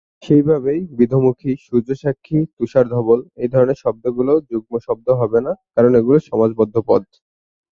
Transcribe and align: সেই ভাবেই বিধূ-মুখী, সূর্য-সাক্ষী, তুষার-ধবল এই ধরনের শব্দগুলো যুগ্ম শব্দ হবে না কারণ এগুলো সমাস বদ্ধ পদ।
সেই 0.23 0.43
ভাবেই 0.47 0.81
বিধূ-মুখী, 0.97 1.51
সূর্য-সাক্ষী, 1.65 2.39
তুষার-ধবল 2.55 3.19
এই 3.41 3.49
ধরনের 3.53 3.81
শব্দগুলো 3.83 4.33
যুগ্ম 4.49 4.73
শব্দ 4.87 5.07
হবে 5.21 5.39
না 5.45 5.53
কারণ 5.75 5.91
এগুলো 5.99 6.17
সমাস 6.29 6.51
বদ্ধ 6.59 6.75
পদ। 6.87 7.01